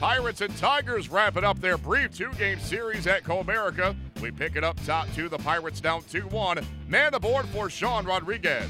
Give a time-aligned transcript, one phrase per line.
[0.00, 3.96] Pirates and Tigers wrapping up their brief two-game series at Comerica.
[4.20, 5.28] We pick it up top two.
[5.28, 6.64] The Pirates down 2-1.
[6.86, 8.68] Man aboard for Sean Rodriguez.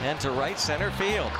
[0.00, 1.30] And to right center field.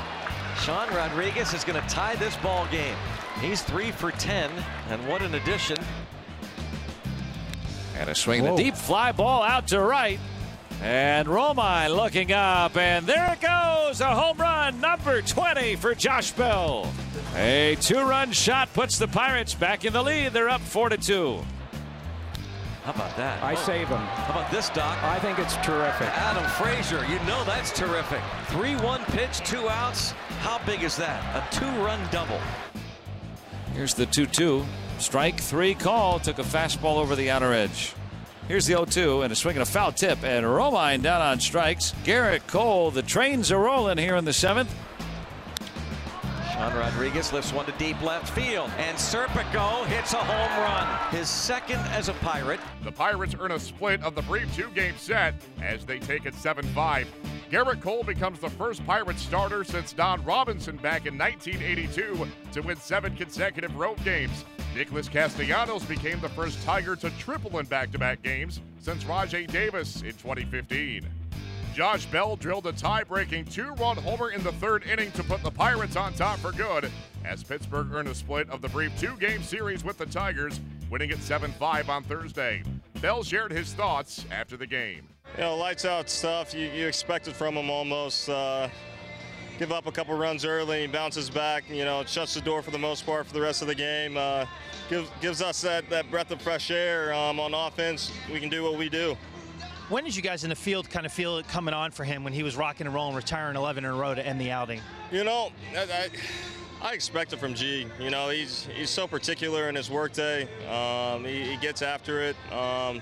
[0.61, 2.97] Sean Rodriguez is going to tie this ball game.
[3.41, 4.51] He's three for 10,
[4.89, 5.77] and what an addition.
[7.99, 10.21] And a swing, a deep fly ball out to right.
[10.85, 14.03] And Romine looking up, and there it goes.
[14.03, 16.93] A home run, number 20 for Josh Bell.
[17.37, 20.35] A two-run shot puts the Pirates back in the lead.
[20.35, 21.41] They're up four to two.
[22.85, 23.43] How about that?
[23.43, 23.97] I save him.
[23.97, 25.03] How about this, Doc?
[25.03, 26.09] I think it's terrific.
[26.19, 28.21] Adam Frazier, you know that's terrific.
[28.49, 30.11] 3-1 pitch, two outs.
[30.41, 31.25] How big is that?
[31.35, 32.41] A two-run double.
[33.73, 34.67] Here's the 2-2.
[34.99, 36.19] Strike three call.
[36.19, 37.95] Took a fastball over the outer edge.
[38.47, 40.23] Here's the 0-2 and a swing and a foul tip.
[40.23, 41.93] And Romine down on strikes.
[42.05, 44.75] Gerrit Cole, the trains are rolling here in the seventh.
[46.53, 48.71] Sean Rodriguez lifts one to deep left field.
[48.79, 51.11] And Serpico hits a home run.
[51.11, 52.61] His second as a Pirate.
[52.85, 57.07] The Pirates earn a split of the brief two-game set as they take it 7-5.
[57.51, 62.77] Gerrit Cole becomes the first Pirate starter since Don Robinson back in 1982 to win
[62.77, 64.45] seven consecutive road games.
[64.75, 70.13] Nicholas Castellanos became the first Tiger to triple in back-to-back games since Rajai Davis in
[70.13, 71.07] 2015.
[71.75, 75.97] Josh Bell drilled a tie-breaking two-run homer in the third inning to put the Pirates
[75.97, 76.91] on top for good,
[77.25, 80.61] as Pittsburgh earned a split of the brief two-game series with the Tigers,
[80.95, 82.63] winning at 7-5 on Thursday.
[83.01, 85.09] Bell shared his thoughts after the game.
[85.37, 88.29] You know, lights out stuff you, you expected from him almost.
[88.29, 88.69] Uh,
[89.59, 92.71] give up a couple runs early, he bounces back, you know, shuts the door for
[92.71, 94.17] the most part for the rest of the game.
[94.17, 94.47] Uh,
[94.89, 98.13] gives, gives us that, that breath of fresh air um, on offense.
[98.33, 99.17] We can do what we do.
[99.89, 102.23] When did you guys in the field kind of feel it coming on for him
[102.23, 104.81] when he was rocking and rolling, retiring 11 in a row to end the outing?
[105.11, 106.09] You know, I, I,
[106.85, 107.87] I expect it from G.
[107.99, 110.43] You know, he's he's so particular in his workday.
[110.69, 112.37] Um, he, he, gets after it.
[112.53, 113.01] Um,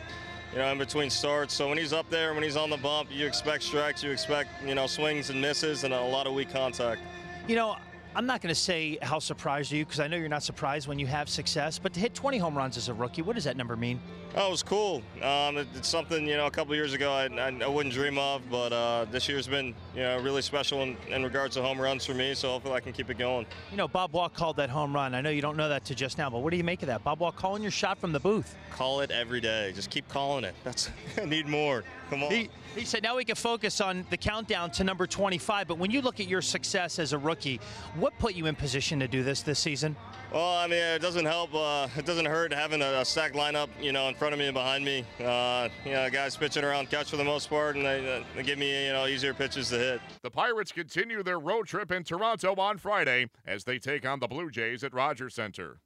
[0.53, 1.53] you know, in between starts.
[1.53, 4.51] So when he's up there, when he's on the bump, you expect strikes, you expect
[4.65, 7.01] you know swings and misses, and a lot of weak contact.
[7.49, 7.77] You know,
[8.15, 10.87] I'm not going to say how surprised are you because I know you're not surprised
[10.87, 13.45] when you have success, but to hit 20 home runs as a rookie, what does
[13.45, 14.01] that number mean?
[14.35, 15.03] Oh, it was cool.
[15.23, 18.17] Um, it, it's something you know a couple years ago I, I, I wouldn't dream
[18.17, 21.79] of, but uh, this year's been you know really special in, in, regards to home
[21.79, 22.33] runs for me.
[22.35, 23.47] So hopefully I can keep it going.
[23.71, 25.15] You know, Bob Walk called that home run.
[25.15, 26.87] I know you don't know that to just now, but what do you make of
[26.87, 27.05] that?
[27.05, 28.57] Bob Walk calling your shot from the booth.
[28.71, 29.73] Call it every day.
[29.75, 30.55] Just keep calling it.
[30.65, 30.89] That's
[31.21, 31.85] I need more.
[32.09, 32.31] Come on.
[32.31, 35.69] He, he said now we can focus on the countdown to number 25.
[35.69, 37.61] But when you look at your success as a rookie,
[38.03, 39.95] what put you in position to do this this season?
[40.33, 41.55] Well, I mean, it doesn't help.
[41.55, 44.47] Uh, it doesn't hurt having a, a stacked lineup, you know, in front of me
[44.47, 45.05] and behind me.
[45.21, 48.43] Uh, you know, guys pitching around Cutch for the most part, and they, uh, they
[48.43, 50.01] give me, you know, easier pitches to hit.
[50.23, 54.27] The Pirates continue their road trip in Toronto on Friday as they take on the
[54.27, 55.79] Blue Jays at Rogers Center.